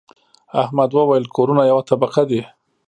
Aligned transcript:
احمد 0.63 0.89
وويل: 0.97 1.23
کورونه 1.35 1.63
یوه 1.71 1.83
طبقه 1.89 2.23
دي. 2.29 2.41